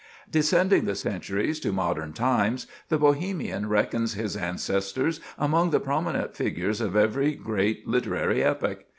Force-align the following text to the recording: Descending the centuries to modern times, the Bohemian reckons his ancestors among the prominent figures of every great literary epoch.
Descending 0.31 0.85
the 0.85 0.95
centuries 0.95 1.59
to 1.59 1.71
modern 1.71 2.11
times, 2.11 2.65
the 2.89 2.97
Bohemian 2.97 3.69
reckons 3.69 4.15
his 4.15 4.35
ancestors 4.35 5.19
among 5.37 5.69
the 5.69 5.79
prominent 5.79 6.35
figures 6.35 6.81
of 6.81 6.95
every 6.95 7.35
great 7.35 7.87
literary 7.87 8.43
epoch. 8.43 8.85